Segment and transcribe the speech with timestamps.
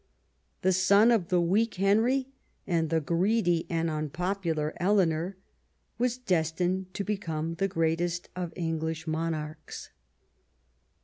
[0.63, 2.29] The son of the weak Henry
[2.65, 5.37] and the greedy and unpopular Eleanor
[5.99, 9.91] was destined to become the greatest of English monarchs.